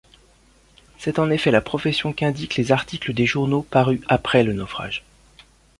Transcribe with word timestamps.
C'est 0.97 1.19
en 1.19 1.29
effet 1.29 1.51
la 1.51 1.61
profession 1.61 2.11
qu'indiquent 2.11 2.55
les 2.55 2.71
articles 2.71 3.13
des 3.13 3.27
journaux 3.27 3.61
parus 3.69 4.01
après 4.07 4.41
le 4.41 4.51
naufrage. 4.53 5.03